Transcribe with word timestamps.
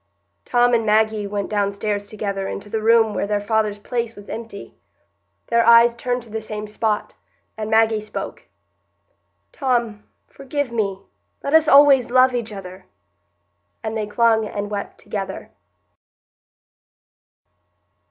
Tom 0.45 0.73
and 0.73 0.83
Maggie 0.83 1.27
went 1.27 1.47
downstairs 1.47 2.07
together 2.07 2.47
into 2.47 2.71
the 2.71 2.81
room 2.81 3.13
where 3.13 3.27
their 3.27 3.39
father's 3.39 3.77
place 3.77 4.15
was 4.15 4.29
empty. 4.29 4.73
Their 5.49 5.63
eyes 5.63 5.95
turned 5.95 6.23
to 6.23 6.31
the 6.31 6.41
same 6.41 6.65
spot, 6.65 7.13
and 7.55 7.69
Maggie 7.69 8.01
spoke,— 8.01 8.47
"Tom, 9.51 10.03
forgive 10.27 10.71
me—let 10.71 11.53
us 11.53 11.67
always 11.67 12.09
love 12.09 12.33
each 12.33 12.51
other"; 12.51 12.87
and 13.83 13.95
they 13.95 14.07
clung 14.07 14.47
and 14.47 14.71
wept 14.71 14.97
together. 14.97 15.51